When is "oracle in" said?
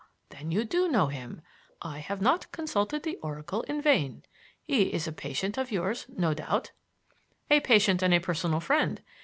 3.17-3.83